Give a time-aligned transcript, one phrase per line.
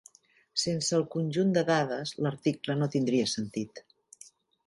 [0.61, 3.85] Sense el conjunt de dades, l'article no tindria sentit.